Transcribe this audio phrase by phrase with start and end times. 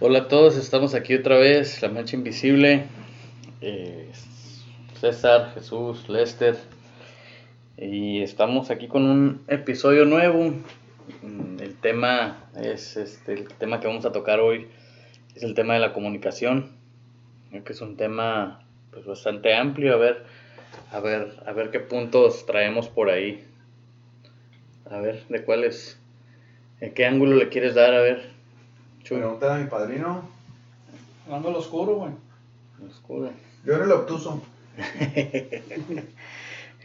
[0.00, 2.86] Hola a todos, estamos aquí otra vez, La Mancha Invisible.
[3.60, 4.10] Eh,
[5.00, 6.56] César, Jesús, Lester.
[7.76, 10.52] Y estamos aquí con un episodio nuevo.
[11.22, 14.66] Mm, El tema es este, el tema que vamos a tocar hoy
[15.36, 16.72] es el tema de la comunicación.
[17.52, 20.24] Que es un tema pues bastante amplio, a ver,
[20.90, 23.44] a ver, a ver qué puntos traemos por ahí.
[24.90, 26.00] A ver, de cuáles,
[26.80, 28.33] en qué ángulo le quieres dar, a ver.
[29.04, 29.18] Chuy.
[29.18, 30.28] Pregúntale a mi padrino.
[31.26, 32.12] Hablando al oscuro, güey.
[32.90, 33.30] Oscuro.
[33.64, 34.42] Yo era el obtuso.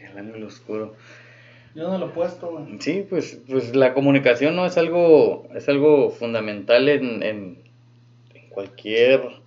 [0.00, 0.94] El ángulo oscuro.
[1.74, 2.78] Yo no lo he puesto, güey.
[2.80, 7.58] Sí, pues, pues la comunicación no es algo, es algo fundamental en, en,
[8.34, 9.40] en cualquier,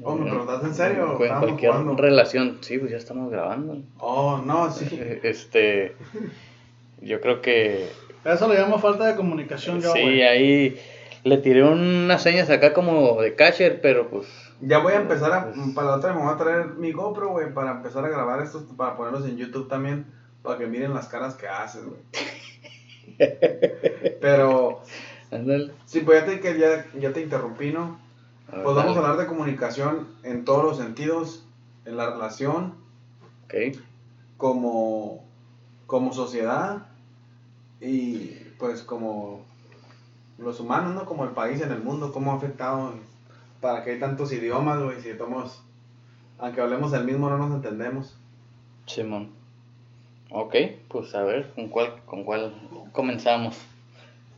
[0.00, 1.10] Oh, ¿me preguntaste en serio?
[1.12, 1.96] en cualquier jugando.
[1.96, 2.58] relación.
[2.60, 3.78] Sí, pues ya estamos grabando.
[3.98, 4.86] Oh, no, sí.
[5.24, 5.96] Este,
[7.00, 7.88] yo creo que
[8.24, 10.22] Eso le llamo falta de comunicación yo, sí, güey.
[10.22, 10.78] ahí
[11.28, 14.26] le tiré unas señas acá como de catcher, pero pues
[14.60, 15.44] Ya voy a empezar a.
[15.52, 18.42] Pues- Para la otra me voy a traer mi GoPro, güey, para empezar a grabar
[18.42, 20.06] estos, para ponerlos en YouTube también,
[20.42, 22.00] para que miren las caras que haces, güey.
[24.20, 24.82] Pero,
[25.86, 27.98] sí, pues ya te, ya, ya te interrumpí, ¿no?
[28.50, 31.44] A ver, Pues vamos a hablar de comunicación en todos los sentidos,
[31.84, 32.74] en la relación,
[33.44, 33.76] Ok.
[34.36, 35.24] como,
[35.86, 36.86] como sociedad
[37.80, 39.44] y pues como
[40.38, 41.04] los humanos, ¿no?
[41.04, 42.94] Como el país en el mundo, cómo ha afectado
[43.60, 45.60] para que hay tantos idiomas, güey, si estamos,
[46.38, 48.16] aunque hablemos el mismo no nos entendemos.
[48.86, 49.30] Simón.
[50.30, 50.54] Ok,
[50.88, 52.54] pues a ver, ¿con cuál, con cuál
[52.92, 53.56] comenzamos?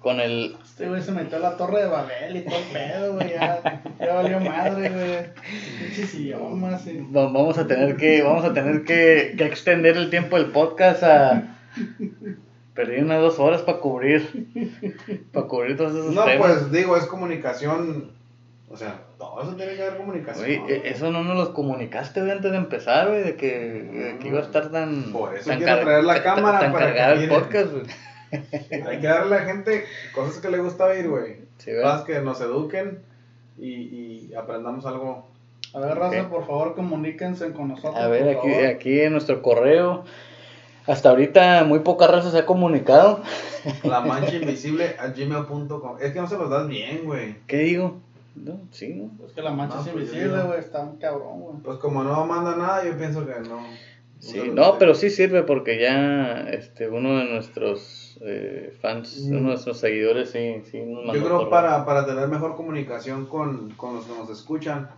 [0.01, 0.57] Con el...
[0.65, 3.29] Este güey se metió a la torre de Babel y todo el pedo, güey.
[3.31, 6.23] Ya, ya valió madre, güey.
[6.23, 6.99] Idiomas y...
[7.15, 11.03] va- Vamos a tener que, vamos a tener que, que extender el tiempo del podcast
[11.03, 11.59] a...
[12.81, 14.47] Perdí unas dos horas para cubrir,
[15.33, 16.47] para cubrir todos esos No, temas.
[16.47, 18.11] pues digo, es comunicación,
[18.71, 20.45] o sea, todo eso tiene que ver comunicación.
[20.45, 24.19] Oye, e- eso no nos lo comunicaste güey, antes de empezar, güey, de que, de
[24.19, 25.13] que iba a estar tan...
[25.13, 27.85] Por eso tan quiero traer la cámara tan para el podcast, güey.
[28.87, 31.37] Hay que darle a la gente cosas que le gusta oír, güey.
[31.59, 31.73] Sí.
[31.83, 33.01] Cosas que nos eduquen
[33.59, 33.69] y,
[34.31, 35.29] y aprendamos algo.
[35.75, 36.29] A ver, raza, Ok.
[36.29, 37.97] por favor, comuníquense con nosotros.
[37.97, 38.67] A ver, aquí, favor.
[38.67, 40.05] aquí en nuestro correo,
[40.91, 43.23] hasta ahorita muy poca raza se ha comunicado.
[43.85, 45.97] La mancha invisible a gmail.com.
[46.01, 47.37] Es que no se los das bien, güey.
[47.47, 47.99] ¿Qué digo?
[48.35, 49.11] No, sí, ¿no?
[49.27, 50.59] Es que la mancha No, es pues, invisible, güey.
[50.59, 51.57] Está un cabrón, güey.
[51.63, 53.61] Pues como no manda nada, yo pienso que no.
[54.19, 59.29] Sí, no, pero sí sirve porque ya este uno de nuestros eh, fans, Mm.
[59.29, 63.25] uno de nuestros seguidores, sí, sí nos mandó Yo creo para, para tener mejor comunicación
[63.27, 64.91] con, con los que nos escuchan,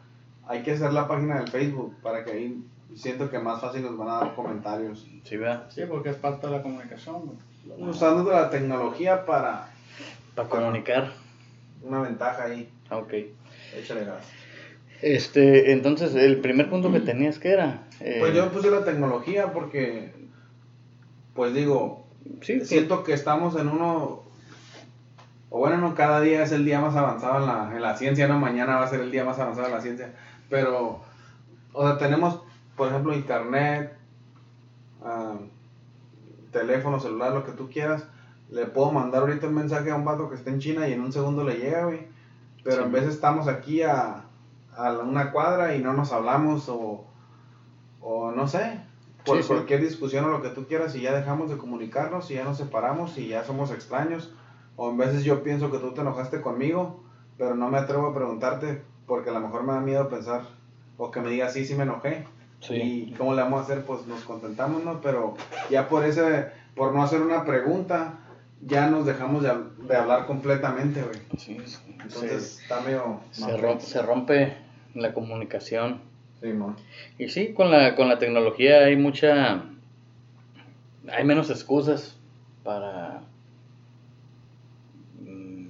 [0.48, 2.62] hay que hacer la página del Facebook para que ahí
[2.94, 5.06] siento que más fácil nos van a dar comentarios.
[5.25, 5.66] Sí, ¿verdad?
[5.70, 7.38] Sí, porque es parte de la comunicación.
[7.78, 9.69] Usando la tecnología para
[10.34, 11.12] Para comunicar.
[11.82, 12.69] una ventaja ahí.
[12.91, 13.12] Ah, Ok.
[13.76, 14.25] Échale gas.
[15.00, 17.84] Este, entonces, el primer punto que tenías, ¿qué era?
[18.00, 20.12] Eh, Pues yo puse la tecnología porque,
[21.34, 22.06] pues digo,
[22.42, 24.22] sí, pues, siento que estamos en uno,
[25.50, 28.28] o bueno, no cada día es el día más avanzado en la, en la ciencia,
[28.28, 30.12] no mañana va a ser el día más avanzado en la ciencia,
[30.48, 31.00] pero,
[31.72, 32.41] o sea, tenemos,
[32.82, 33.97] por ejemplo, internet,
[35.00, 35.38] ah,
[36.50, 38.06] teléfono, celular, lo que tú quieras,
[38.50, 41.00] le puedo mandar ahorita un mensaje a un vato que está en China y en
[41.00, 42.06] un segundo le llega, güey,
[42.65, 42.82] pero Sí.
[42.82, 44.26] en vez estamos aquí a,
[44.76, 47.06] a una cuadra y no nos hablamos o,
[48.00, 48.81] o no sé,
[49.25, 49.47] por Sí, sí.
[49.47, 52.56] cualquier discusión o lo que tú quieras y ya dejamos de comunicarnos y ya nos
[52.56, 54.31] separamos y ya somos extraños.
[54.76, 56.94] O en veces yo pienso que tú te enojaste conmigo,
[57.38, 60.42] pero no me atrevo a preguntarte porque a lo mejor me da miedo pensar
[60.97, 62.25] o que me digas sí, sí me enojé.
[62.62, 62.74] Sí.
[63.10, 65.00] Y cómo le vamos a hacer, pues nos contentamos, ¿no?
[65.02, 65.34] Pero
[65.70, 68.14] ya por ese, por no hacer una pregunta,
[68.64, 69.52] ya nos dejamos de,
[69.88, 71.18] de hablar completamente, güey.
[71.36, 73.20] sí, sí, Entonces está medio...
[73.32, 74.56] se, se rom- se rompe
[74.94, 76.00] la comunicación.
[76.40, 76.76] Sí, mo.
[77.18, 79.64] Y sí, con la, con la tecnología hay mucha...
[81.12, 82.16] Hay menos excusas
[82.62, 83.22] para...
[85.24, 85.66] mm,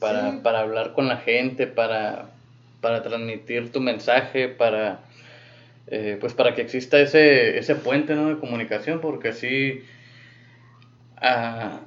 [0.00, 0.38] Para, Sí.
[0.42, 2.30] para hablar con la gente, para,
[2.80, 5.00] para transmitir tu mensaje, para...
[5.88, 8.28] eh, pues para que exista ese, ese puente ¿no?
[8.28, 9.82] de comunicación, porque así...
[11.20, 11.80] ah,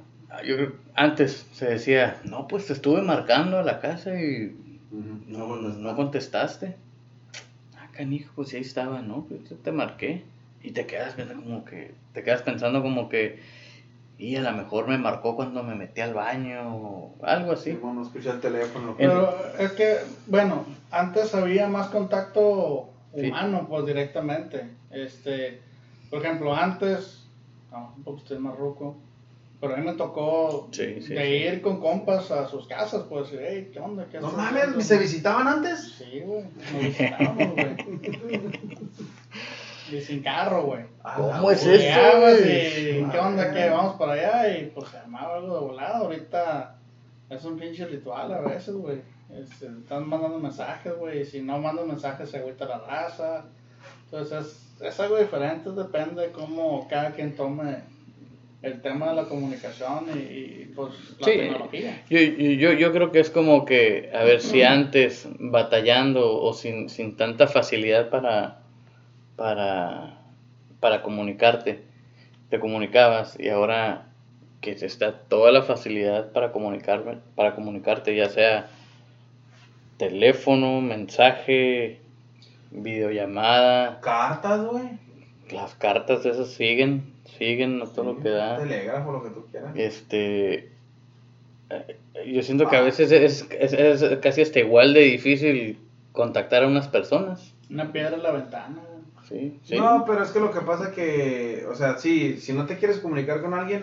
[0.46, 4.54] yo creo- antes se decía, no, pues te estuve marcando a la casa y
[4.90, 6.76] no, no, no contestaste.
[7.76, 9.24] Ah, canijo, pues ahí estaba, ¿no?
[9.28, 10.24] Pues yo te marqué.
[10.62, 13.38] Y te quedas pensando como que, te quedas pensando como que,
[14.18, 17.70] y a lo mejor me marcó cuando me metí al baño o algo así.
[17.70, 18.94] Sí, mo, no escuché el teléfono.
[18.98, 19.96] Pero es que,
[20.26, 23.26] bueno, antes había más contacto Sí.
[23.26, 24.68] humano, pues directamente.
[24.90, 25.60] Este,
[26.10, 27.26] por ejemplo, antes,
[27.70, 28.96] no, un poco usted más ruco.
[29.60, 31.32] Pero a mí me tocó Sí, sí, de sí.
[31.54, 34.06] ir con compas a sus casas, pues, hey, ¿qué onda?
[34.10, 35.96] ¿Qué No mames, haciendo?" ¿se visitaban antes?
[35.98, 37.76] Sí, güey, nos visitábamos, güey.
[39.92, 40.84] y sin carro, güey.
[41.16, 43.52] ¿Cómo es eso, y, ¿qué onda?
[43.52, 43.68] ¿Qué?
[43.68, 45.98] Vamos para allá y pues se armaba algo de volada.
[45.98, 46.76] Ahorita
[47.28, 49.02] es un pinche ritual a veces, güey.
[49.36, 51.20] Este, están mandando mensajes, güey.
[51.22, 53.44] y Si no mandan mensajes, se agüita la raza.
[54.04, 57.76] Entonces es, es algo diferente, depende de cómo cada quien tome
[58.62, 61.32] el tema de la comunicación y, y, pues la Sí.
[61.38, 62.02] tecnología.
[62.10, 66.52] Yo, yo, yo- yo creo que es como que, a ver si antes batallando o
[66.52, 68.58] sin, sin tanta facilidad para,
[69.36, 70.18] para,
[70.80, 71.82] para comunicarte,
[72.50, 74.08] te comunicabas y ahora
[74.60, 78.68] que está toda la facilidad para comunicarme, para comunicarte, ya sea
[80.00, 82.00] teléfono, mensaje,
[82.70, 84.84] videollamada, Cartas, güey.
[85.50, 88.58] las cartas esas siguen, siguen a todo lo que da.
[88.58, 89.72] Telégrafo, lo que tú quieras.
[89.76, 90.72] Este.
[91.70, 95.78] eh, Yo siento que a veces es, es, es casi hasta igual de difícil
[96.12, 97.54] contactar a unas personas.
[97.68, 98.78] Una piedra en la ventana.
[99.28, 99.76] Sí, sí.
[99.78, 102.98] No, pero es que lo que pasa que, o sea, sí, si no te quieres
[102.98, 103.82] comunicar con alguien,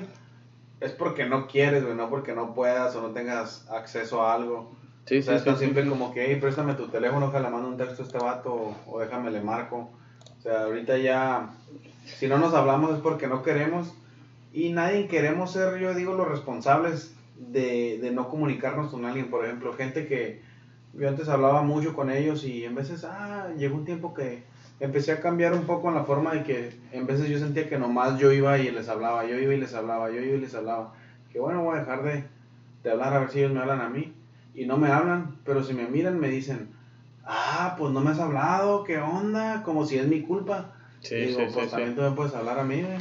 [0.82, 4.76] es porque no quieres, güey, no porque no puedas o no tengas acceso a algo.
[5.08, 5.66] Sí, o sea, sí, sí, sí.
[5.66, 8.76] simple como que, hey, préstame tu teléfono, ojalá mando un texto a este vato o,
[8.88, 9.90] o déjame le marco.
[10.38, 11.50] O sea, ahorita ya,
[12.06, 13.94] si no nos hablamos es porque no queremos
[14.54, 19.30] y nadie queremos ser, yo digo, los responsables de, de no comunicarnos con alguien.
[19.30, 20.42] Por ejemplo, gente que
[20.94, 24.44] yo antes hablaba mucho con ellos y en veces, ah, llegó un tiempo que
[24.80, 27.80] empecé a cambiar un poco en la forma de que en veces yo sentía que
[27.80, 30.56] nomás yo iba y les hablaba, yo iba y les hablaba, yo iba y les
[30.56, 30.94] hablaba.
[31.32, 32.24] Que bueno, voy a dejar de,
[32.84, 34.14] de hablar a ver si ellos me hablan a mí.
[34.58, 36.70] Y no me hablan, pero si me miran me dicen,
[37.24, 39.62] ah, pues no me has hablado, ¿qué onda?
[39.64, 40.74] Como si es mi culpa.
[41.00, 41.72] Sí, digo, sí, pues sí.
[41.72, 42.98] también tú me puedes hablar a mí, güey.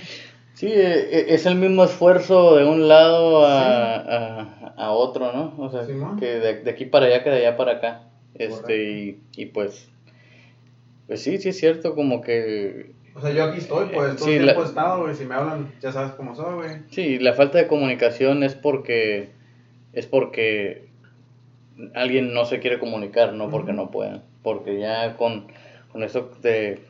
[0.53, 5.55] Sí, eh, eh, es el mismo esfuerzo de un lado a, a, a otro, ¿no?
[5.59, 5.87] O sea,
[6.19, 8.03] que de, de aquí para allá, que de allá para acá.
[8.35, 9.89] Este, y, y pues,
[11.07, 14.35] pues sí, sí es cierto, como que O sea, yo aquí estoy, pues, todo Sí,
[14.35, 15.15] el tiempo la- he estado, güey.
[15.15, 16.71] Si me hablan, ya sabes cómo soy, güey.
[16.91, 19.31] Sí, la falta de comunicación es porque
[19.93, 20.86] es porque
[21.95, 25.47] alguien no se quiere comunicar, no porque no puedan, porque ya con,
[25.93, 26.83] con eso de,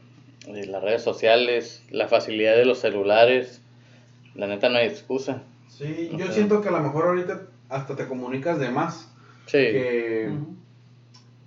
[0.46, 3.60] de las redes sociales, la facilidad de los celulares,
[4.34, 5.42] la neta no hay excusa.
[5.68, 9.10] Sí, yo siento que a lo mejor ahorita hasta te comunicas de más.
[9.46, 10.30] Sí, Que,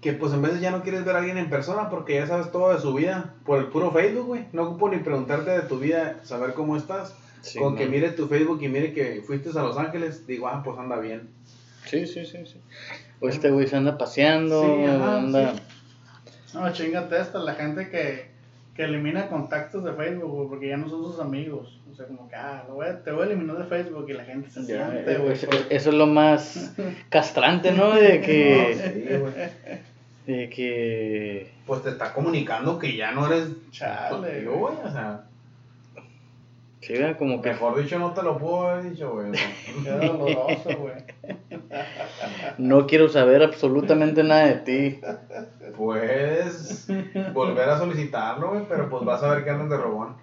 [0.01, 2.51] que pues en vez ya no quieres ver a alguien en persona porque ya sabes
[2.51, 4.45] todo de su vida por el puro Facebook, güey.
[4.53, 7.15] No ocupo ni preguntarte de tu vida, saber cómo estás.
[7.41, 10.61] sí, Con que mire tu Facebook y mire que fuiste a Los Ángeles, digo, ah,
[10.63, 11.29] pues anda bien.
[11.85, 12.59] sí, sí, sí, sí.
[13.21, 15.53] O este güey se anda paseando, Sí, ajá, anda...
[15.53, 15.61] sí.
[16.53, 18.29] No, chingate esta, la gente que,
[18.75, 21.79] que elimina contactos de Facebook, güey, porque ya no son sus amigos.
[21.91, 24.13] O sea, como que, ah, lo voy a- te voy a eliminar de Facebook y
[24.13, 25.33] la gente se Ya, siente, eh, güey.
[25.33, 26.73] eso, eso es lo más
[27.09, 27.91] castrante, ¿no?
[27.95, 29.81] De No, que...
[30.25, 30.31] sí.
[30.31, 31.51] De que...
[31.65, 34.75] Pues te está comunicando que ya no eres Chale, yo, güey.
[34.83, 35.23] O sea,
[36.81, 37.17] Sí, ¿verdad?
[37.17, 37.49] como que...
[37.49, 39.31] mejor dicho, no te lo puedo haber dicho, güey.
[39.83, 40.93] Qué doloroso, güey.
[42.57, 45.01] No quiero saber absolutamente nada de ti.
[45.75, 46.87] Puedes
[47.33, 50.15] volver a solicitarlo, güey, pero pues vas a ver que andas de robón.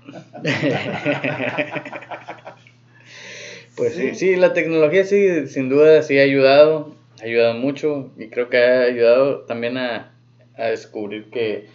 [3.77, 8.29] Pues sí, sí, la tecnología sí, sin duda sí ha ayudado, ha ayudado mucho y
[8.31, 10.15] creo que ha ayudado también a,
[10.57, 11.67] a descubrir que,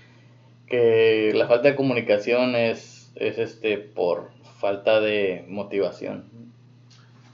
[0.66, 6.26] que la falta de comunicación es, es este por falta de motivación.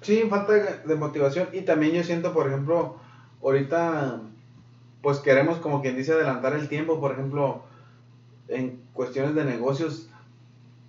[0.01, 1.50] Sí, falta de, motivación.
[1.51, 2.96] Y también yo siento, por ejemplo,
[3.43, 4.22] ahorita,
[5.01, 7.00] pues queremos, como quien dice, adelantar el tiempo.
[7.01, 7.63] Por ejemplo,
[8.48, 10.10] en cuestiones de negocios,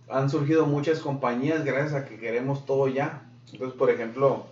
[0.08, 3.28] han surgido muchas compañías gracias a que queremos todo ya.
[3.52, 4.46] Entonces, por ejemplo,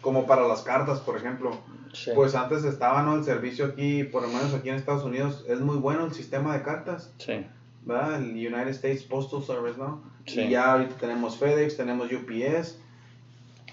[0.00, 1.50] como para las cartas, por ejemplo,
[1.92, 2.10] Sí.
[2.14, 3.16] pues antes estaba, ¿no?
[3.16, 6.54] El servicio aquí, por lo menos aquí en Estados Unidos, es muy bueno el sistema
[6.54, 7.10] de cartas.
[7.18, 7.44] sí,
[7.86, 8.16] ¿verdad?
[8.16, 10.02] El United States Postal Service, ¿no?
[10.26, 10.40] Sí.
[10.42, 12.78] Y ya ahorita tenemos FedEx, tenemos UPS,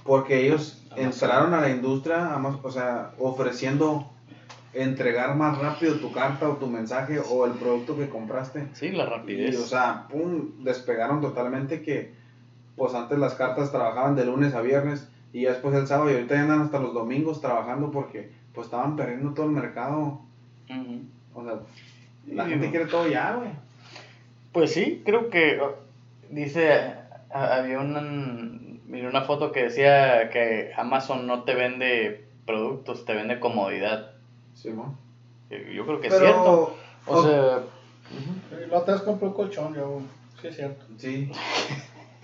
[0.06, 1.06] porque ellos Amazon.
[1.06, 4.10] entraron a la industria, o sea, ofreciendo
[4.74, 8.68] entregar más rápido tu carta o tu mensaje o el producto que compraste.
[8.74, 9.60] Sí, la Y, rapidez.
[9.60, 12.14] o sea, pum, despegaron totalmente que,
[12.76, 16.14] pues antes las cartas trabajaban de lunes a viernes y ya después el sábado y
[16.16, 20.22] ahorita ya andan hasta los domingos trabajando porque, pues estaban perdiendo todo el mercado.
[21.36, 21.60] O sea,
[22.28, 23.50] la Y- gente quiere todo ya, güey.
[24.54, 25.76] Pues sí, creo que oh,
[26.30, 26.72] dice,
[27.34, 33.14] a- había una, miré una foto que decía que Amazon no te vende productos, te
[33.14, 34.12] vende comodidad.
[34.54, 34.96] Simón.
[35.50, 36.76] Eh, Yo creo que es cierto.
[37.06, 37.60] O o- sea,
[38.10, 40.02] Sí, La otra vez compré un colchón, yo,
[40.42, 40.86] sí es cierto.
[40.98, 41.32] Sí.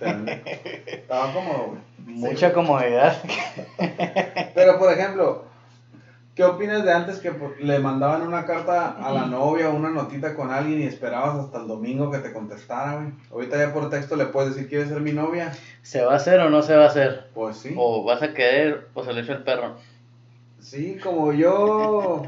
[0.86, 1.80] Estaba cómodo, güey.
[2.06, 3.16] Mucha comodidad.
[4.54, 5.44] Pero, por ejemplo,
[6.34, 10.34] ¿qué opinas de antes que le mandaban una carta a la novia o una notita
[10.34, 13.12] con alguien y esperabas hasta el domingo que te contestara, güey?
[13.30, 15.52] Ahorita ya por texto le puedes decir, ¿quieres ser mi novia?
[15.82, 17.28] ¿Se va a hacer o no se va a hacer?
[17.34, 17.74] Pues sí.
[17.76, 19.76] O vas a querer o se le echa el perro.
[20.60, 22.22] Sí, como yo.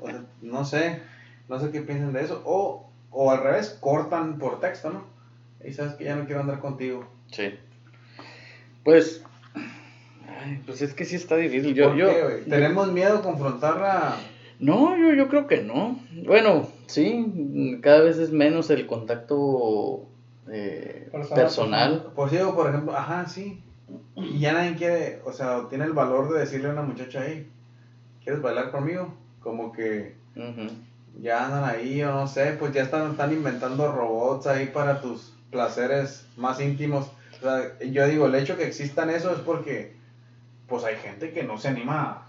[0.00, 1.00] o sea, no sé.
[1.48, 2.42] No sé qué piensan de eso.
[2.44, 5.04] O, o al revés, cortan por texto, ¿no?
[5.64, 7.04] Y sabes que ya no quiero andar contigo.
[7.30, 7.58] Sí.
[8.84, 9.24] Pues.
[10.40, 11.74] Ay, pues es que sí está difícil.
[11.74, 12.44] Yo, ¿Por yo, qué, güey?
[12.44, 14.16] ¿Tenemos miedo a confrontarla?
[14.58, 15.98] No, yo, yo creo que no.
[16.26, 20.06] Bueno, sí, cada vez es menos el contacto
[20.50, 22.12] eh, Personal, personal.
[22.14, 23.62] Por digo, por ejemplo, ajá, sí.
[24.16, 27.48] Y ya nadie quiere, o sea, tiene el valor de decirle a una muchacha, hey,
[28.22, 29.14] ¿quieres bailar conmigo?
[29.40, 30.14] Como que
[31.20, 35.34] ya andan ahí, o no sé, pues ya están, están inventando robots ahí para tus
[35.50, 37.10] placeres más íntimos.
[37.38, 39.96] O sea, yo digo, el hecho que existan eso es porque,
[40.70, 42.26] pues hay gente que no se anima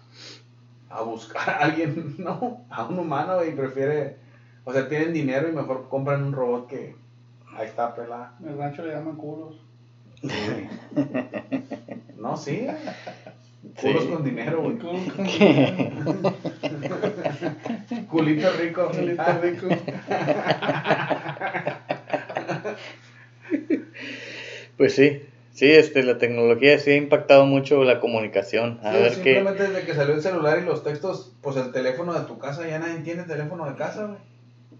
[0.89, 2.65] a, a buscar a alguien, ¿no?
[2.69, 4.17] A un humano y prefiere,
[4.65, 6.95] o sea, tienen dinero y mejor compran un robot que
[7.55, 8.35] ahí está pelada.
[8.41, 9.55] En el rancho le llaman culos.
[12.17, 12.67] No, sí.
[13.77, 13.87] Sí.
[13.87, 14.77] Culos con dinero, güey.
[18.07, 18.91] Culito rico.
[18.91, 19.67] Culito rico.
[24.77, 28.79] Pues sí, sí, este, la tecnología sí ha impactado mucho la comunicación.
[28.83, 29.15] A Sí, ver qué.
[29.35, 32.67] simplemente desde que salió el celular y los textos, pues el teléfono de tu casa,
[32.67, 34.19] ya nadie tiene teléfono de casa, güey.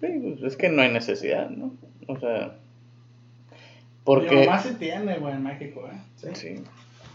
[0.01, 1.73] Sí, pues es que no hay necesidad, ¿no?
[2.07, 2.55] O sea.
[3.51, 4.45] Mi Porque.
[4.47, 5.97] mamá sí tiene, güey, en México, ¿eh?
[6.15, 6.27] Sí.
[6.33, 6.47] Sí.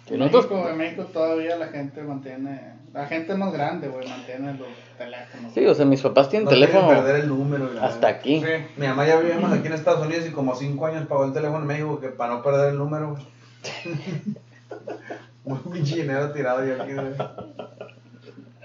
[0.08, 2.60] En Y nosotros- México, en México todavía la gente mantiene,
[2.94, 5.52] la gente más grande, güey, mantiene los teléfonos.
[5.52, 7.72] Sí, o sea, mis papás tienen No teléfono perder el número.
[7.72, 8.20] la hasta verdad.
[8.20, 8.40] aquí.
[8.40, 8.46] Sí.
[8.76, 11.58] Mi mamá ya vivimos aquí en Estados Unidos y como cinco años pagó el teléfono
[11.62, 13.22] en México que para no perder el número, güey.
[15.44, 16.92] Muy pinche dinero tirado yo aquí.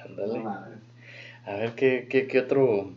[0.05, 0.39] Ándale.
[0.39, 0.49] No.
[1.45, 2.91] A ver qué, qué, qué otro.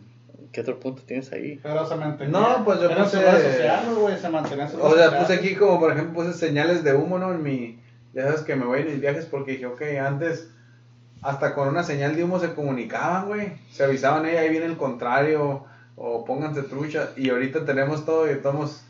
[0.51, 1.59] ¿Qué otro punto tienes ahí?
[1.61, 2.31] Pero se mantenía.
[2.39, 6.31] No, pues yo puse- güey, se mantenía O sea, puse aquí como por ejemplo puse
[6.33, 7.33] señales de humo, ¿no?
[7.33, 7.79] En mi.
[8.13, 10.49] Ya sabes que me voy en mis viajes porque dije, ok, antes
[11.21, 13.51] hasta con una señal de humo se comunicaban, güey.
[13.71, 15.65] Se avisaban, eh, ahí viene el contrario,
[15.97, 17.09] o pónganse trucha.
[17.17, 18.81] Y ahorita tenemos todo y todos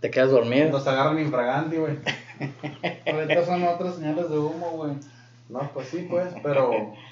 [0.00, 0.70] ¿Te quedas dormido?
[0.70, 1.98] nos agarran infraganti, güey.
[3.06, 4.92] Ahorita son otras señales de humo, güey.
[5.48, 6.92] No, pues sí, pues, pero.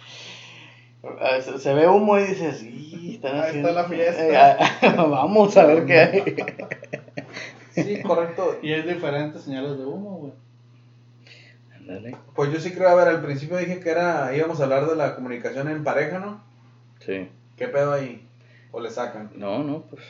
[1.21, 4.23] Ah, Se, se ve humo y dices, "Y, están Ahí haciendo- está la fiesta".
[4.25, 6.37] Eh, ah, Vamos a ver qué hay.
[7.73, 8.61] Sí, correcto.
[8.63, 10.33] Y es diferentes señales de humo, güey.
[11.77, 12.17] Ándale.
[12.37, 14.95] Pues yo sí creo, a ver, al principio dije que era, íbamos a hablar de
[14.95, 16.41] la comunicación en pareja, ¿no?
[17.01, 17.29] Sí.
[17.57, 18.25] ¿Qué pedo ahí?
[18.71, 19.31] ¿O le sacan?
[19.35, 20.03] No, no, pues.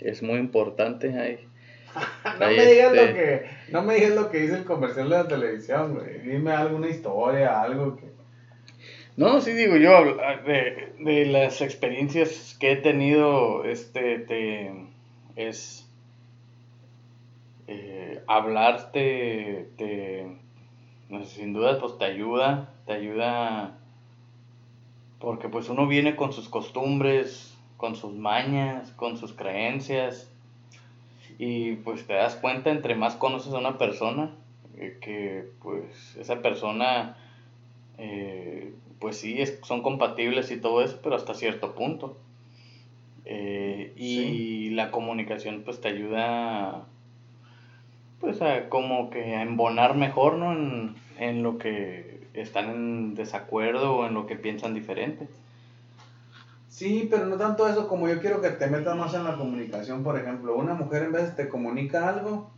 [0.00, 1.48] Es muy importante ahí.
[2.40, 5.28] No me digas lo que, no me digas lo que dice el comercial de la
[5.28, 6.20] televisión, güey.
[6.20, 8.10] Dime alguna historia, algo que.
[9.16, 14.86] No, sí digo yo, habla- de, de las experiencias que he tenido, este, te,
[15.36, 15.86] es
[17.66, 20.36] eh, hablar te, te,
[21.08, 23.76] no sé, sin duda, pues te ayuda, te ayuda,
[25.18, 30.29] porque pues uno viene con sus costumbres, con sus mañas, con sus creencias,
[31.42, 34.30] y pues te das cuenta entre más conoces a una persona,
[34.76, 37.16] eh, que pues esa persona
[37.98, 42.16] eh, pues sí, es- son compatibles y todo eso, pero hasta cierto punto.
[43.24, 46.86] Eh, y la comunicación pues te ayuda
[48.20, 50.52] pues a como que a embonar mejor, ¿no?
[50.52, 55.26] En, en lo que están en desacuerdo o en lo que piensan diferente.
[56.70, 60.02] Sí, pero no tanto eso como yo quiero que te metas más en la comunicación,
[60.04, 60.54] por ejemplo.
[60.54, 62.48] Una mujer en vez te comunica algo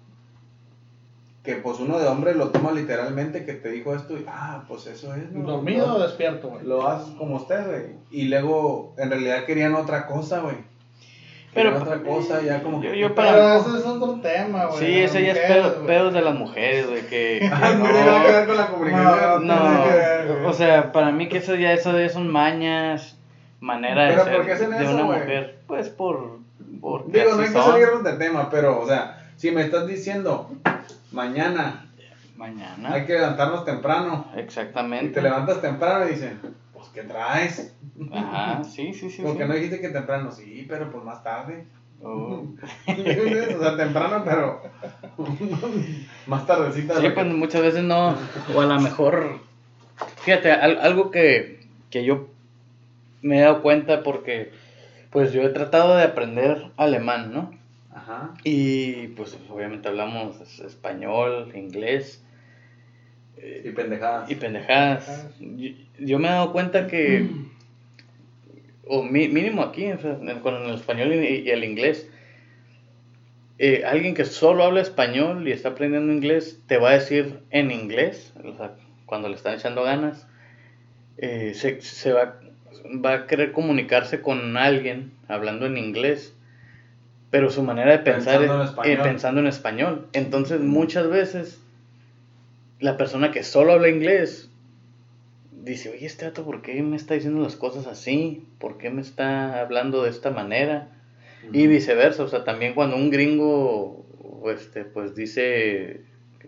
[1.42, 4.87] que pues uno de hombre lo toma literalmente, que te dijo esto y, ah, pues
[4.87, 5.45] eso es, ¿no?
[5.45, 6.64] ¿Dormido Lo- o despierto, güey?
[6.64, 7.83] Lo haces como usted, güey.
[8.12, 10.57] Y luego, en realidad querían otra cosa, güey.
[11.54, 12.99] Pero- Querían otra cosa, ya como Yo- que...
[13.00, 14.78] yo Pero para- ese es otro tema, güey.
[14.78, 15.87] Sí, de ese ya es pedo- güey.
[15.87, 17.38] pedos de las mujeres, güey, que...
[17.40, 19.47] que Ah, no no- tiene nada que ver con la comunicación.
[19.49, 20.45] No, No, tiene que ver, güey.
[20.47, 23.19] o sea, para mí que eso ya eso ya son mañas,
[23.62, 25.61] manera de ¿Pero ser por de eso, una mujer.
[25.66, 26.38] Pues por...
[26.81, 30.50] porque Digo, no hay que salirnos del tema, pero, o sea, si me estás diciendo,
[31.12, 31.87] mañana
[32.37, 32.92] Mañana.
[32.92, 35.14] hay que levantarnos temprano, y Exactamente.
[35.14, 36.40] te levantas temprano y dicen,
[36.73, 37.73] pues, ¿qué traes?
[38.12, 39.23] Ajá, sí, sí, sí.
[39.23, 39.49] Porque sí.
[39.49, 41.64] no dijiste que temprano, sí, pero pues más tarde.
[42.02, 42.42] Oh.
[42.88, 44.61] o sea, temprano, pero
[46.26, 46.95] más tardecita.
[46.95, 48.16] de Sí, pues muchas veces no,
[48.57, 49.38] o a lo mejor,
[50.23, 52.26] fíjate, al- algo que, que yo
[53.23, 54.50] me he dado cuenta porque,
[55.11, 57.50] pues yo he tratado de aprender alemán, ¿no?
[57.95, 58.35] Ajá.
[58.45, 62.25] Y pues obviamente hablamos español, inglés
[63.64, 64.31] Y pendejadas.
[64.31, 65.26] y pendejadas.
[65.41, 67.29] Yo, yo me he dado cuenta que,
[68.87, 72.09] o mi- mínimo aquí, o sea, en- con el español y, y el inglés,
[73.59, 77.71] eh, alguien que solo habla español y está aprendiendo inglés te va a decir en
[77.71, 78.75] inglés, o sea,
[79.07, 80.26] cuando le están echando ganas,
[81.19, 82.41] eh, se, se va,
[83.05, 86.35] va a querer comunicarse con alguien hablando en inglés,
[87.31, 88.99] pero su manera de pensar Pensando en es- español.
[88.99, 90.07] eh, pensando en español.
[90.12, 91.61] Entonces muchas veces
[92.81, 94.51] la persona que solo habla inglés
[95.53, 98.45] dice, oye, este dato, ¿por qué me está diciendo las cosas así?
[98.59, 100.89] ¿Por qué me está hablando de esta manera?
[101.53, 104.05] Y viceversa, o sea, también cuando un gringo,
[104.53, 106.01] este, pues dice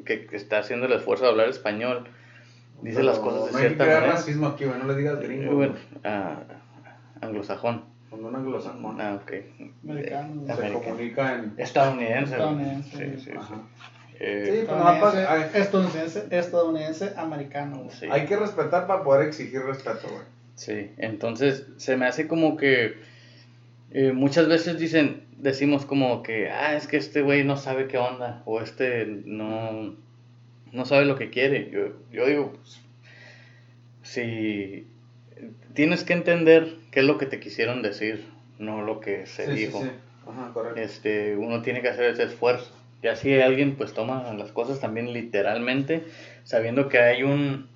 [0.05, 2.05] que, que está haciendo el esfuerzo de hablar español,
[2.85, 4.17] dice Pero las cosas de no hay que cierta crear manera.
[4.19, 4.79] racismo aquí, güey.
[4.79, 5.55] No le digas Eh, gringo.
[5.57, 6.01] bueno, güey.
[6.05, 6.37] ah,
[7.21, 7.83] anglosajón.
[8.11, 9.33] Cuando un anglosajón Ah, ok.
[9.85, 10.43] Americano.
[10.49, 11.55] Eh, se comunica en.
[11.57, 12.37] Estadounidense.
[12.37, 12.41] güey.
[12.41, 13.19] Estadounidense, Sí, sí.
[13.19, 13.37] sí, sí.
[13.37, 13.55] Ajá.
[14.21, 17.87] Eh, Sí, pa- Estadounidense, hay, estadounidense, estadounidense, americano.
[17.91, 18.07] sí.
[18.11, 20.23] hay que respetar para poder exigir respeto, güey.
[20.55, 22.95] Sí, entonces se me hace como que
[23.91, 27.99] eh, muchas veces dicen, decimos como que, ah, es que este güey no sabe qué
[27.99, 29.97] onda, o este no,
[30.75, 31.71] no sabe lo que quiere.
[31.71, 32.81] Yo, yo digo, pues,
[34.03, 34.87] si
[35.73, 38.27] tienes que entender qué es lo que te quisieron decir,
[38.59, 39.81] no lo que se Sí, sí, dijo.
[39.81, 39.91] sí.
[40.29, 40.81] Ajá, correcto.
[40.81, 42.75] Este, uno tiene que hacer ese esfuerzo.
[43.03, 46.05] Ya si alguien pues toma las cosas también literalmente,
[46.45, 47.69] sabiendo que hay un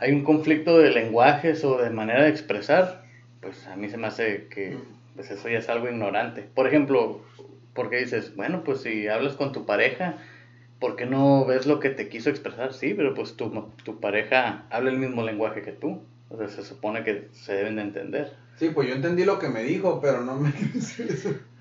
[0.00, 3.04] hay un conflicto de lenguajes o de manera de expresar,
[3.40, 4.76] pues a mí se me hace que
[5.14, 6.42] pues eso ya es algo ignorante.
[6.42, 7.22] Por ejemplo,
[7.74, 10.16] porque dices, bueno, pues si hablas con tu pareja,
[10.82, 12.74] ¿por qué no ves lo que te quiso expresar?
[12.74, 16.02] Sí, pero pues tu, tu pareja habla el mismo lenguaje que tú.
[16.28, 18.32] O sea, se supone que se deben de entender.
[18.56, 20.52] Sí, pues yo entendí lo que me dijo, pero no me.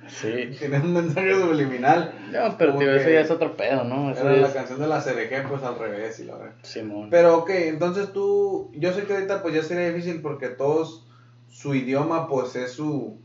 [0.08, 0.50] Sí.
[0.58, 2.12] Tiene un mensaje subliminal.
[2.32, 4.12] No, pero tío, eso ya es otro pedo, ¿no?
[4.12, 6.56] Eso Era la canción de la CRG, pues al revés y la verdad.
[6.63, 7.10] Simón.
[7.12, 11.08] Pero ok, entonces tú, yo sé que ahorita pues ya sería difícil porque todos,
[11.50, 13.20] su idioma pues es su,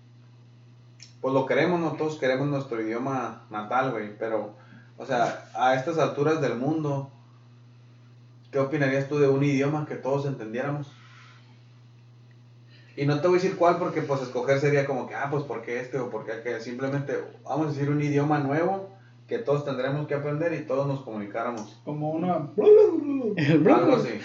[1.23, 4.55] pues lo queremos, no todos queremos nuestro idioma natal, güey, pero,
[4.99, 7.11] o sea, a estas alturas del mundo,
[8.51, 10.91] ¿qué opinarías tú de un idioma que todos entendiéramos?
[12.97, 15.45] Y no te voy a decir cuál porque pues escoger sería como que, ah, pues
[15.45, 18.89] porque este o porque aquel, simplemente vamos a decir un idioma nuevo
[19.29, 21.79] que todos tendremos que aprender y todos nos comunicáramos.
[21.85, 22.35] Como una.
[22.35, 24.21] Algo así.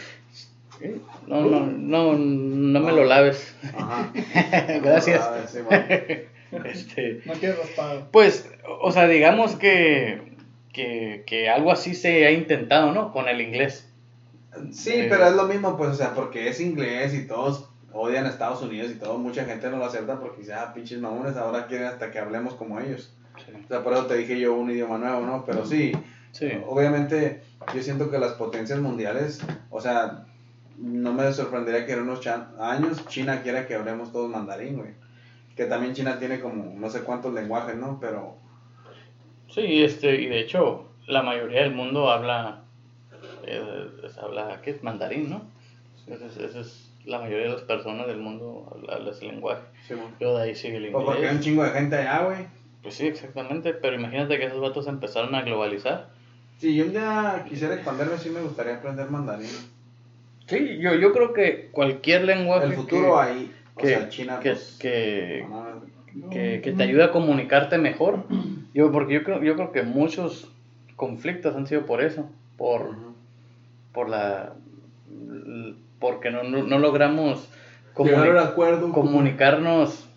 [1.27, 3.55] No, no, no, no me lo laves.
[3.75, 4.12] Ajá.
[4.81, 5.21] Gracias.
[5.21, 5.86] Ah, sí, man.
[6.65, 8.07] Este, No quiero raspado.
[8.12, 8.49] pues,
[8.81, 10.30] o sea, digamos que,
[10.73, 13.12] que, que algo así se ha intentado, ¿no?
[13.12, 13.88] Con el inglés.
[14.71, 18.25] Sí, Eh, pero es lo mismo, pues, o sea, porque es inglés y todos odian
[18.25, 21.36] a Estados Unidos y todo, mucha gente no lo acepta porque dice, ah, pinches mamones,
[21.38, 23.13] ahora quieren hasta que hablemos como ellos.
[23.65, 25.43] O sea, por eso te dije yo un idioma nuevo, ¿no?
[25.45, 25.91] Pero sí,
[26.31, 26.49] Sí.
[26.67, 27.41] obviamente
[27.75, 30.25] yo siento que las potencias mundiales, o sea,
[30.77, 32.25] no me sorprendería que en unos
[32.60, 34.91] años China quiera que hablemos todos mandarín, güey.
[35.55, 37.99] Que también China tiene como no sé cuántos lenguajes, ¿no?
[37.99, 38.36] Pero
[39.53, 42.61] Sí, este, y de hecho, la mayoría del mundo habla,
[43.43, 44.77] eh, es- habla, ¿qué?
[44.81, 45.41] Mandarín, ¿no?
[46.07, 49.61] Esa es, la mayoría de las personas del mundo habla, habla ese lenguaje.
[49.87, 50.11] sí, bueno.
[50.19, 51.45] Pero de ahí sigue el Pues porque hay un inglés.
[51.45, 52.47] chingo de gente allá, güey.
[52.83, 56.09] Pues sí, exactamente, pero imagínate que esos vatos empezaron a globalizar.
[56.57, 59.49] Si yo un día quisiera expanderme, sí me gustaría aprender mandarín.
[60.47, 64.39] Sí, yo, yo creo que cualquier lenguaje El futuro que, ahí, o que, sea, China,
[64.39, 65.45] que, pues, que,
[66.13, 68.25] no, que- que te ayude a comunicarte mejor.
[68.73, 70.49] Yo, porque yo creo, yo creo que muchos
[70.95, 72.95] conflictos han sido por eso, por,
[73.93, 74.53] por la
[75.99, 77.47] porque no, no, no logramos
[77.93, 78.91] comuni- acuerdo.
[78.91, 80.07] comunicarnos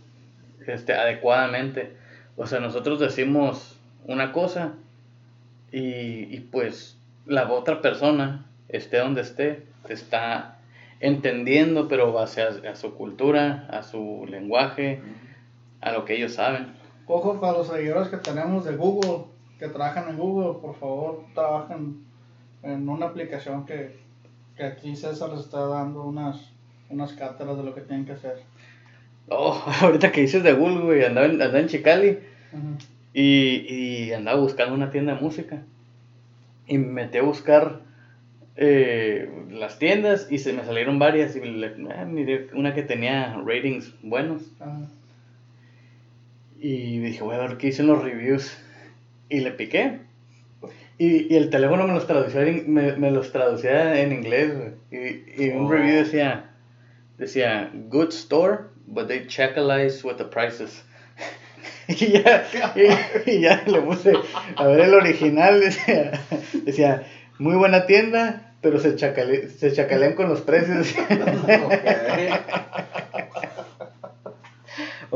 [0.66, 1.96] este, adecuadamente.
[2.36, 4.72] O sea, nosotros decimos una cosa
[5.72, 10.58] y, y pues la otra persona, esté donde esté, te está
[11.00, 15.00] entendiendo, pero base a, a su cultura, a su lenguaje,
[15.80, 16.68] a lo que ellos saben.
[17.06, 19.24] Ojo para los seguidores que tenemos de Google,
[19.58, 22.02] que trabajan en Google, por favor, trabajen
[22.62, 23.96] en una aplicación que,
[24.56, 26.50] que aquí César les está dando unas,
[26.88, 28.36] unas cátedras de lo que tienen que hacer.
[29.28, 32.18] Oh, ahorita que dices de Google, güey, andaba en, andaba en Chicali
[33.12, 33.66] y,
[34.08, 35.62] y andaba buscando una tienda de música.
[36.66, 37.80] Y me metí a buscar
[38.56, 41.74] eh, las tiendas y se me salieron varias y le-
[42.06, 44.42] miré una que tenía ratings buenos.
[46.60, 48.56] Y dije, voy a ver qué dicen los reviews.
[49.28, 49.98] Y le piqué.
[50.98, 54.52] Y, y el teléfono me los traducía en, me, me los traducía en inglés.
[54.90, 55.70] Y, y un Oh.
[55.70, 56.50] review decía,
[57.18, 60.84] decía, good store, but they checalize with the prices.
[61.88, 62.46] y, ya,
[63.26, 64.12] y, y ya le puse
[64.56, 65.60] a ver el original.
[65.60, 66.12] Decía,
[66.64, 67.02] decía
[67.38, 70.94] muy buena tienda, pero se, chacale, se chacalean con los precios.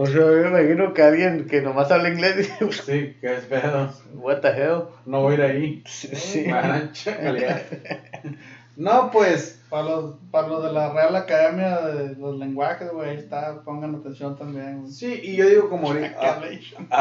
[0.01, 2.53] O sea, yo me imagino que alguien que nomás habla inglés dice,
[2.87, 3.93] Sí, qué es pedo.
[4.15, 4.85] what the hell.
[5.07, 5.83] No voy a ir ahí.
[5.87, 6.47] Sí.
[6.93, 7.63] Chacalear.
[8.77, 9.61] No, pues.
[9.69, 13.97] Para los, para los de la Real Academia de los Lenguajes, güey, ahí está, pongan
[13.97, 14.83] atención también.
[14.83, 14.93] güey.
[14.93, 16.41] Sí, y yo digo como ahorita, ah,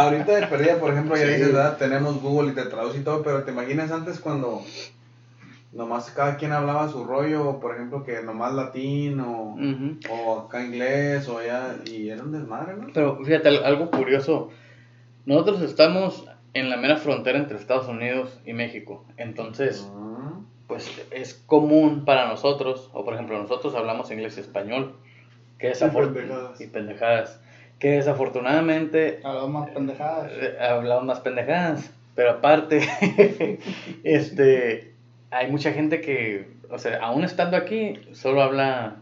[0.05, 1.33] ahorita de perdida, por ejemplo, ya Sí.
[1.33, 1.77] dices, ¿verdad?
[1.77, 4.63] tenemos Google y te traduce y todo, pero te imaginas antes cuando
[5.71, 9.57] nomás cada quien hablaba su rollo, por ejemplo, que nomás latín o,
[10.47, 12.87] acá inglés o ya, y era un desmadre, ¿no?
[12.93, 14.49] Pero fíjate, al- algo curioso.
[15.25, 19.03] Nosotros estamos en la mera frontera entre Estados Unidos y México.
[19.17, 24.95] Entonces, Ah, pues es común para nosotros, o por ejemplo, nosotros hablamos inglés y español,
[25.59, 26.61] que pendejadas.
[26.61, 27.41] y pendejadas,
[27.79, 30.31] que desafortunadamente Hablamos más pendejadas.
[30.33, 32.79] eh, hablamos más pendejadas, pero aparte,
[34.03, 34.93] este,
[35.31, 38.97] hay mucha gente que, o sea, aún estando aquí, solo habla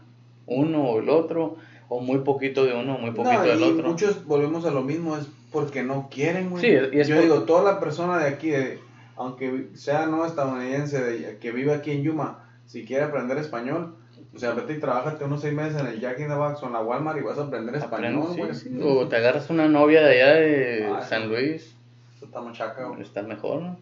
[0.46, 1.56] uno o el otro,
[1.88, 3.88] o muy poquito de uno, muy poquito No, del y otro.
[3.88, 6.62] muchos volvemos a lo mismo, es porque no quieren, güey.
[6.62, 8.78] Sí, y es Yo por- digo, toda la persona de aquí, de-
[9.16, 13.94] aunque sea no estadounidense, de- que vive aquí en Yuma, si quiere aprender español,
[14.34, 16.66] o sea, vete y trabájate unos seis meses en el Jack in the Box o
[16.66, 18.52] en la Walmart y vas a aprender español, güey.
[18.54, 18.80] sí, sí.
[18.82, 21.28] O te agarras una novia de allá de Ah, San.
[21.28, 21.74] Luis,
[22.16, 23.00] Eso está machaca, güey.
[23.00, 23.78] está mejor, ¿no?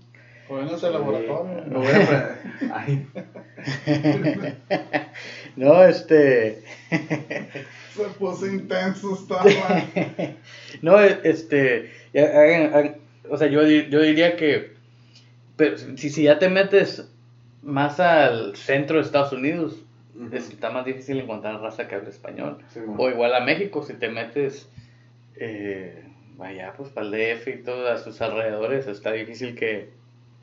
[0.48, 1.64] O vénganse al laboratorio.
[1.70, 2.38] Lo voy a aprender.
[2.74, 3.06] Ay,
[5.56, 6.62] No, este...
[7.94, 9.44] Se puso intenso, estaba.
[10.82, 11.92] No, este,
[13.30, 14.74] o sea, yo, yo diría que
[15.56, 17.08] pero si, si ya te metes
[17.62, 19.76] más al centro de Estados Unidos,
[20.32, 22.58] es- está más difícil encontrar raza que hable español.
[22.72, 22.80] Sí.
[22.98, 24.68] O igual a México, si te metes,
[25.36, 26.02] eh,
[26.36, 29.90] vaya, pues para el DF y todo a sus alrededores, está difícil que,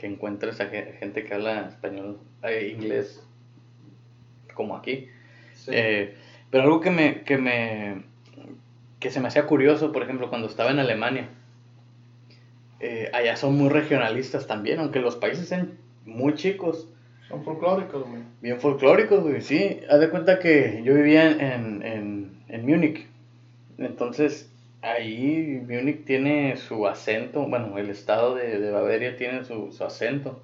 [0.02, 3.24] que encuentres a ge- gente que habla español, eh, inglés,
[4.56, 5.08] como aquí.
[5.54, 5.70] Sí.
[5.76, 6.16] Eh,
[6.50, 8.02] pero algo que me, que me
[9.00, 11.30] que se me hacía curioso, por ejemplo, cuando estaba en Alemania,
[12.80, 16.88] eh, allá son muy regionalistas también, aunque los países sean muy chicos,
[17.28, 18.24] Son folclóricos, güey.
[18.42, 19.80] bien folclóricos, güey, sí.
[19.90, 23.08] Haz de cuenta que yo vivía en, en, en Múnich,
[23.78, 24.51] entonces
[24.82, 30.42] ahí Múnich tiene su acento, bueno, el estado de, de Bavaria tiene su, su acento.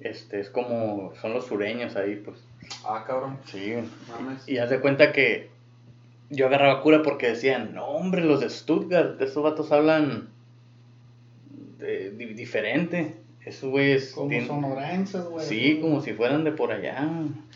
[0.00, 2.38] Este, es como, son los sureños ahí, pues.
[2.84, 3.38] Ah, cabrón.
[3.46, 3.74] Sí,
[4.08, 4.46] Mames.
[4.48, 5.48] y haz de cuenta que
[6.30, 10.28] yo agarraba cura porque decían, no hombre, los de Stuttgart, estos vatos hablan
[11.78, 13.14] de- di- diferente.
[13.44, 15.46] Esos güeyes Como tienen- sonorenses, güey.
[15.46, 17.00] Sí, como si fueran de por allá.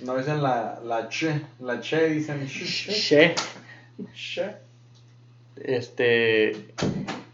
[0.02, 2.64] No dicen la, la che, la che dicen che.
[2.64, 3.34] Che.
[4.14, 4.56] Che.
[5.64, 6.52] Este,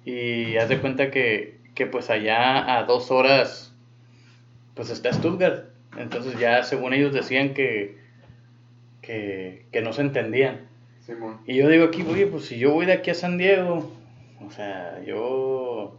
[0.05, 3.73] y haz de cuenta que, que pues allá a dos horas,
[4.75, 5.65] pues está Stuttgart.
[5.97, 7.99] Entonces ya según ellos decían que,
[9.03, 10.69] que, que no se entendían.
[11.01, 11.39] Simón.
[11.47, 13.91] Y yo digo aquí, oye, pues si yo voy de aquí a San Diego,
[14.47, 15.97] o sea, yo...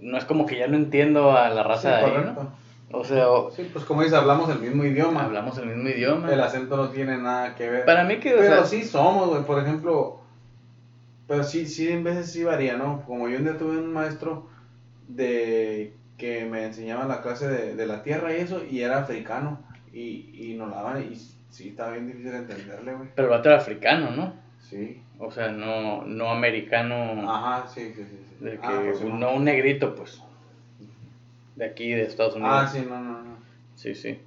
[0.00, 2.32] No es como que ya no entiendo a la raza de.
[2.92, 5.24] O sea, o- Sí, pues como dices, hablamos el mismo idioma.
[5.24, 6.32] hablamos el mismo idioma.
[6.32, 7.84] El acento no tiene nada que ver.
[7.84, 9.42] Para mí que, o Pero sea, sí somos, güey.
[9.44, 10.19] Por ejemplo,
[11.30, 13.04] pero sí, sí, en veces sí varía, ¿no?
[13.06, 14.48] Como yo un día tuve un maestro
[15.06, 19.60] de que me enseñaba la clase de, de la tierra y eso, y era africano.
[19.92, 21.14] Y, y nos la daban, y
[21.50, 23.08] sí, estaba bien difícil de entenderle, güey.
[23.14, 24.34] pero el vato era africano, ¿no?
[24.68, 25.00] Sí.
[25.20, 28.18] O sea, no, no americano, Ajá, sí, sí, sí.
[28.28, 28.44] sí.
[28.44, 30.20] de que, Ah, pues, sí, no un negrito, pues,
[31.54, 32.52] de aquí, de Estados Unidos.
[32.56, 33.36] Ah, sí, no, no, no.
[33.76, 34.18] Sí, sí.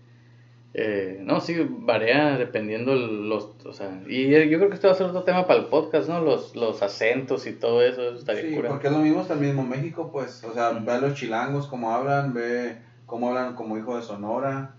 [0.75, 4.95] Eh, no, sí, varía dependiendo los, o sea, y yo creo que este va a
[4.95, 6.19] ser otro tema para el podcast, ¿no?
[6.21, 8.69] Los, los acentos y todo eso, eso estaría Sí, cura.
[8.69, 10.43] porque es lo mismo hasta el mismo México, pues.
[10.43, 14.73] O sea, ve a los chilangos cómo hablan, ve cómo hablan como hijo de Sonora.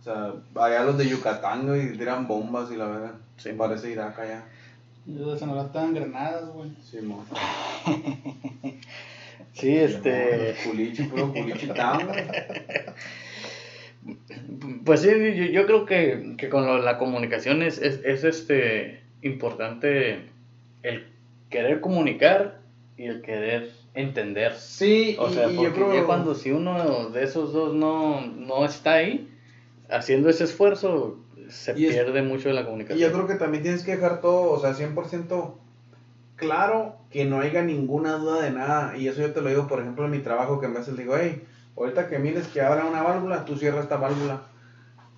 [0.00, 3.14] O sea, allá los de Yucatán, güey, tiran bombas y la verdad.
[3.36, 3.50] Sí.
[3.52, 4.44] Parece Irak allá.
[5.06, 6.70] Yo de Sonora estaban granadas, güey.
[6.84, 7.24] Sí, mo.
[9.54, 11.68] Sí, este, Culichi, puro culichi.
[14.84, 19.02] pues sí, yo, yo creo que, que con lo- la comunicación es, es, es, este,
[19.22, 20.24] importante
[20.82, 21.06] el
[21.50, 22.60] querer comunicar
[22.96, 24.54] y el querer entender.
[24.54, 25.94] Sí, O y, sea, y porque yo creo...
[25.94, 29.28] ya cuando si uno de esos dos no, no está ahí,
[29.88, 32.98] haciendo ese esfuerzo, se Y es- pierde mucho de la Y comunicación.
[33.10, 35.58] yo creo que también tienes que dejar todo, o sea, 100%
[36.36, 38.96] claro que no haya ninguna duda de nada.
[38.96, 41.14] Y eso yo te lo digo, por ejemplo, en mi trabajo, que en veces digo,
[41.18, 41.42] hey,
[41.76, 44.42] ahorita que mires que abra una válvula, tú cierras esta válvula.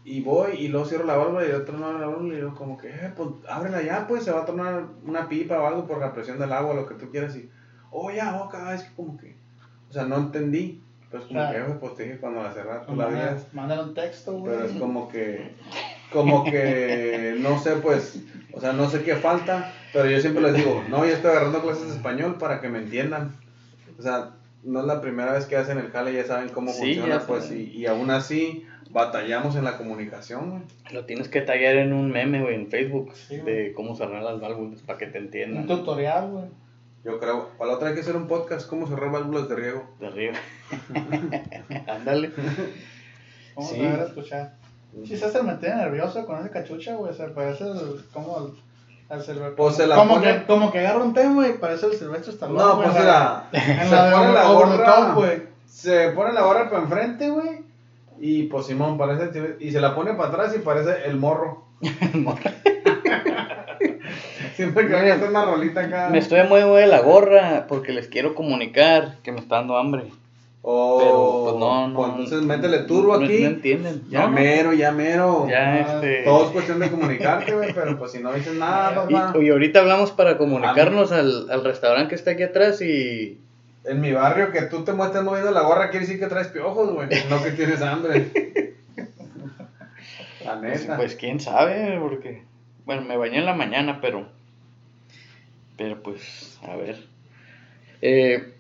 [0.07, 2.41] Y voy y luego cierro la válvula y el otro no abre la válvula y
[2.41, 5.67] yo como que, eh, pues ábrela ya, pues se va a tornar una pipa o
[5.67, 7.35] algo por la presión del agua, lo que tú quieras.
[7.37, 7.49] Y,
[7.91, 9.35] oh, ya, oh, cada vez que como que,
[9.89, 10.81] o sea, no entendí.
[11.11, 11.67] Pues como Claro.
[11.67, 13.47] que, "Eh, pues te dije cuando la cerras, tú la veías.
[13.55, 14.53] Mándale un texto, güey.
[14.53, 15.55] Pero es como que,
[16.13, 18.21] como que, no sé, pues,
[18.53, 21.63] o sea, no sé qué falta, pero yo siempre les digo, no, yo estoy agarrando
[21.63, 23.33] clases de español para que me entiendan.
[23.99, 24.33] O sea,
[24.65, 27.51] no es la primera vez que hacen el jale, ya saben cómo Sí, funciona, pues,
[27.51, 30.63] y, y aún así batallamos en la comunicación, güey.
[30.93, 33.55] Lo tienes que tallar en un meme, güey, en Facebook, Sí, güey.
[33.55, 35.67] de cómo cerrar las válvulas para que te Un entiendan.
[35.67, 36.45] tutorial, güey.
[37.05, 39.85] Yo creo, para la otra hay que hacer un podcast, cómo cerrar válvulas de riego.
[40.01, 40.35] De arriba.
[41.87, 42.31] Ándale.
[43.55, 43.81] Vamos Sí.
[43.85, 44.55] a ver a escuchar.
[45.05, 47.13] Si se hace meter nervioso con esa cachucha, güey.
[47.15, 48.53] Se parece el, como el,
[49.15, 49.55] al Silvestre.
[49.57, 52.33] Pues se la como, pone- que, como que agarra un tema y parece el Silvestre
[52.33, 52.59] Stallone.
[52.59, 55.43] No, pues en la, se la pone la gorra, güey.
[55.67, 57.63] se pone la gorra para enfrente, güey,
[58.21, 61.65] y pues Simón parece, y se la pone para atrás y parece el morro.
[64.57, 66.09] Siempre que vaya a hacer una rolita acá.
[66.11, 70.13] Me estoy muy de la gorra porque les quiero comunicar que me está dando hambre.
[70.67, 71.95] Pero, pues no, no.
[71.95, 73.41] pues, entonces métele turbo no- aquí.
[73.41, 74.03] No entienden.
[74.09, 75.47] Ya Ya, mero, ya mero.
[75.49, 76.23] ya Ah, este.
[76.25, 79.39] Todo es cuestión de comunicarte, güey, pero pues si no dices nada, Y, papá.
[79.43, 83.39] y ahorita hablamos para comunicarnos al, al restaurante que está aquí atrás y.
[83.85, 86.91] En mi barrio, que tú te muestres moviendo la gorra, quiere decir que traes piojos,
[86.95, 87.09] güey.
[87.29, 88.31] No que tienes hambre.
[90.45, 90.97] La Pues, neta.
[90.97, 92.43] pues, quién sabe, porque.
[92.87, 94.27] Bueno, me bañé en la mañana, pero.
[95.77, 96.97] Pero pues, a ver.
[98.03, 98.53] Eh,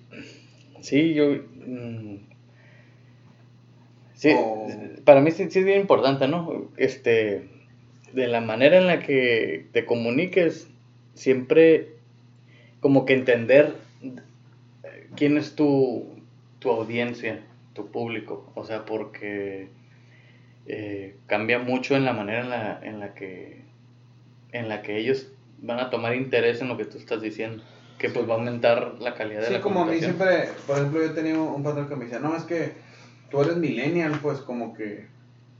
[0.84, 1.30] sí, yo.
[1.30, 2.16] mm,
[4.14, 4.68] sí, Oh.
[5.04, 6.70] para mí sí, sí es bien importante, ¿no?
[6.76, 7.48] Este.
[8.12, 10.68] De la manera en la que te comuniques,
[11.14, 11.94] siempre.
[12.80, 13.74] Como que entender
[15.16, 16.20] quién es tu,
[16.58, 17.40] tu audiencia,
[17.72, 18.52] tu público.
[18.54, 19.68] O sea, porque
[20.66, 23.62] eh, cambia mucho en la manera en la, en la que
[24.52, 27.62] en la que ellos van a tomar interés en lo que tú estás diciendo
[27.98, 30.76] que pues va a aumentar la calidad de Sí, la como a mí siempre, por
[30.76, 32.72] ejemplo, yo tenía un patrón que me decía, no, es que
[33.30, 35.06] tú eres millennial, pues como que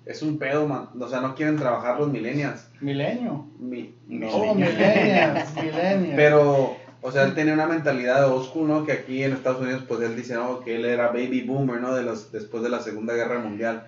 [0.07, 0.89] es un pedo, man.
[1.01, 2.67] O sea, no quieren trabajar los millennials.
[2.81, 3.47] Milenio.
[3.59, 3.95] Mi-
[4.31, 6.15] Oh, millennials, millennials.
[6.17, 8.85] Pero, o sea, él tenía una mentalidad de school, ¿no?
[8.85, 11.95] Que aquí en Estados Unidos, pues él dice, no, que él era baby boomer, ¿no?
[11.95, 13.87] De los, después de la Segunda Guerra Mundial.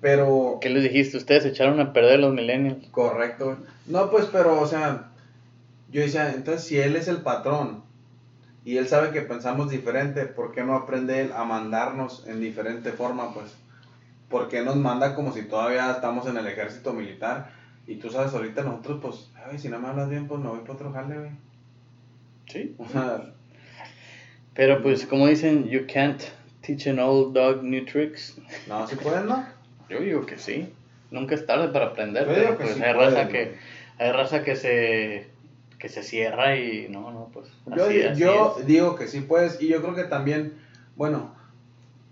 [0.00, 1.16] Pero, ¿Qué les dijiste?
[1.16, 2.86] Ustedes echaron a perder los millennials.
[2.90, 3.56] correcto.
[3.86, 5.07] No, pues, pero, o sea,
[5.90, 7.82] yo decía, entonces si él es el patrón
[8.64, 12.92] y él sabe que pensamos diferente, ¿por qué no aprende él a mandarnos en diferente
[12.92, 13.54] forma, pues?
[14.28, 17.50] ¿Por qué nos manda como si todavía estamos en el ejército militar?
[17.86, 20.60] Y tú sabes, ahorita nosotros, pues, ay, si no me hablas bien, pues me voy
[20.60, 21.30] para otro jale, güey.
[22.46, 22.74] Sí.
[22.78, 23.32] O sea,
[24.54, 26.20] Pero pues como dicen, you can't
[26.60, 28.36] teach an old dog new tricks.
[28.66, 29.46] no, si pueden, ¿no?
[29.88, 30.70] Yo digo que sí.
[31.10, 33.54] Nunca es tarde para aprender, Yo pero pues sí hay pueden, raza que
[33.98, 35.30] hay raza que se
[35.78, 38.66] que se cierra y no, no, pues Yo, así, así yo es.
[38.66, 40.58] digo que sí puedes y yo creo que también,
[40.96, 41.34] bueno,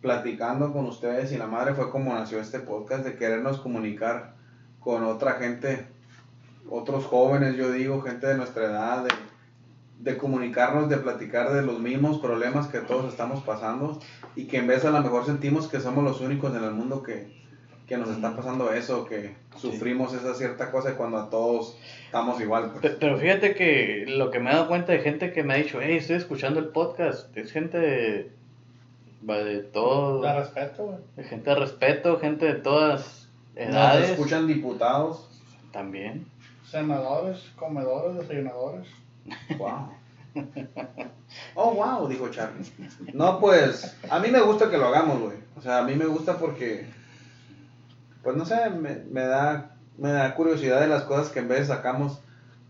[0.00, 4.34] platicando con ustedes y la madre fue como nació este podcast de querernos comunicar
[4.80, 5.86] con otra gente,
[6.70, 9.10] otros jóvenes, yo digo, gente de nuestra edad, de,
[9.98, 13.98] de comunicarnos, de platicar de los mismos problemas que todos estamos pasando
[14.36, 17.02] y que en vez a lo mejor sentimos que somos los únicos en el mundo
[17.02, 17.45] que,
[17.86, 22.70] que nos está pasando eso, que sufrimos esa cierta cosa cuando a todos estamos igual.
[22.72, 22.82] pues.
[22.82, 25.56] Pe- Pero fíjate que lo que me he dado cuenta de gente que me ha
[25.58, 28.32] dicho, hey, estoy escuchando el podcast, es gente de,
[29.28, 30.98] va de todo, Da respeto, güey.
[31.16, 35.28] de gente de respeto, gente de todas Nos edades escuchan diputados.
[35.72, 36.26] también.
[36.68, 38.88] Senadores, comedores, desayunadores.
[39.56, 39.90] Wow.
[41.54, 42.64] Oh, wow, dijo Charlie.
[43.14, 45.36] No, pues, a mí me gusta que lo hagamos, güey.
[45.56, 46.86] O sea, a mí me gusta porque,
[48.26, 51.68] pues no sé, me, me da, me da curiosidad de las cosas que en vez
[51.68, 52.20] sacamos,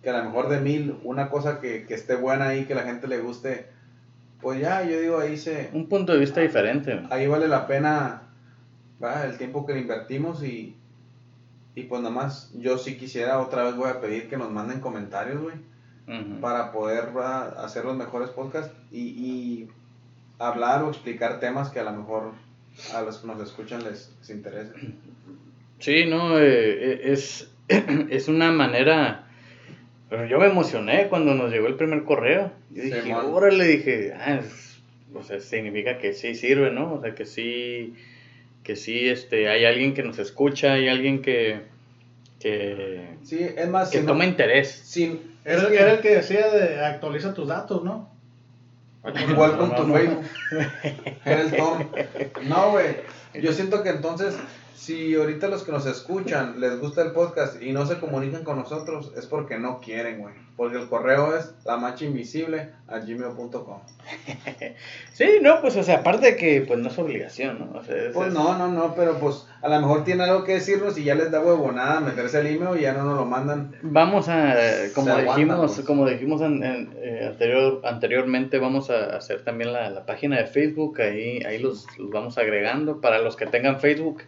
[0.02, 2.82] que a lo mejor de mil, una cosa que, que esté buena ahí, que la
[2.82, 3.70] gente le guste,
[4.42, 7.06] pues ya, yo digo, ahí se, Un punto de vista diferente.
[7.08, 8.24] ahí vale la pena
[9.02, 9.24] ¿va?
[9.24, 10.76] el tiempo que le invertimos y,
[11.74, 14.80] y pues nada más, yo sí quisiera, otra vez voy a pedir que nos manden
[14.80, 15.54] comentarios, güey
[16.40, 17.64] para poder ¿verdad?
[17.64, 19.68] hacer los mejores podcasts y, y
[20.38, 22.32] hablar o explicar temas que a lo mejor
[22.94, 24.72] a los que nos escuchan les, les interesa.
[25.78, 27.50] Sí, no, eh, es,
[28.10, 29.22] es una manera...
[30.08, 32.52] Pero yo me emocioné cuando nos llegó el primer correo.
[32.70, 33.26] Yo dije, Simón.
[33.32, 34.78] órale, dije, ah, es-
[35.14, 36.94] o sea, significa que sí sirve, ¿no?
[36.94, 37.94] O sea, que sí,
[38.62, 41.62] que sí, este, hay alguien que nos escucha, hay alguien que,
[42.38, 44.68] que, Sí, es más, que si no- toma interés.
[44.84, 48.08] si- Era, es que- era el que decía de actualiza tus datos, ¿no?
[49.30, 49.94] igual con No, tu no, no.
[49.94, 50.24] Facebook.
[51.24, 51.78] Era el Tom.
[52.48, 52.86] No, güey.
[53.40, 54.36] Yo siento que entonces,
[54.76, 58.58] Si ahorita los que nos escuchan les gusta el podcast y no se comunican con
[58.58, 60.34] nosotros, es porque no quieren, güey.
[60.54, 63.80] Porque el correo es la a gmail.com.
[65.12, 67.78] Sí, no, pues, o sea, aparte de que, pues, no es obligación, ¿no?
[67.78, 70.44] O sea, es- Pues es- no, no, no, pero pues a lo mejor tiene algo
[70.44, 73.24] que decirnos y ya les da huevonada meterse al email y ya no nos lo
[73.24, 73.76] mandan.
[73.82, 74.54] Vamos a,
[74.94, 75.86] como Se aguanta, dijimos, pues.
[75.86, 80.46] como dijimos en- en, eh, anterior, anteriormente, vamos a hacer también la, la página de
[80.46, 84.22] Facebook, ahí, ahí los, los vamos agregando para los que tengan Facebook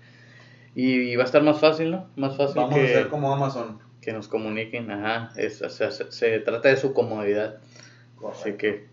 [0.74, 2.06] y, va a estar más fácil, ¿no?
[2.16, 3.78] Más fácil Vamos que, a hacer como Amazon.
[4.00, 7.58] que nos comuniquen, ajá, es, o sea, se, se trata de su comodidad,
[8.30, 8.86] así que,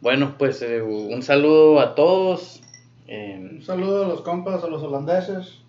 [0.00, 2.62] bueno, pues eh, un saludo a todos,
[3.06, 5.62] eh, Un saludo a los compas, a los holandeses.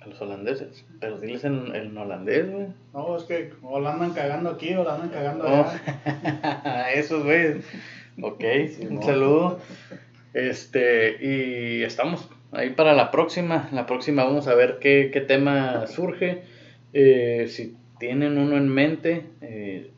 [0.00, 2.66] a los holandeses, pero diles en, en holandés, güey.
[2.94, 6.90] No, es que o la andan cagando aquí o la andan cagando Oh, allá.
[6.94, 7.64] esos güeyes.
[8.22, 9.02] Ok, un Simón.
[9.04, 9.58] saludo.
[10.34, 13.68] Este, y estamos ahí para la próxima.
[13.72, 16.42] La próxima vamos a ver qué, qué tema surge.
[16.92, 19.90] Eh, si tienen uno en mente eh,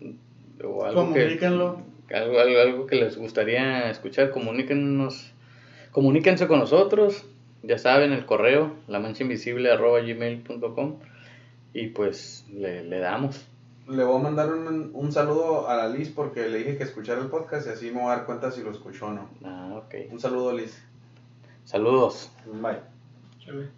[0.65, 1.83] o algo que, Comuníquenlo.
[2.13, 5.33] algo, algo, algo que les gustaría escuchar, comuníquenos,
[5.93, 7.25] comuníquense con nosotros.
[7.63, 10.97] Ya saben, el correo, la gmail.com
[11.73, 13.47] y pues le, le damos.
[13.89, 17.21] Le voy a mandar un, un saludo a la Liz porque le dije que escuchara
[17.21, 19.29] el podcast y así me voy a dar cuenta si lo escuchó o no.
[19.45, 19.95] Ah, ok.
[20.13, 20.83] Un saludo, Liz.
[21.71, 22.29] Saludos.
[22.47, 22.81] Bye.
[23.39, 23.71] Chale.